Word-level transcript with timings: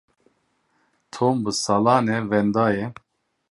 Tom 1.13 1.35
bi 1.43 1.51
salan 1.63 2.05
e 2.15 2.17
wenda 2.29 2.65
ye. 2.75 2.85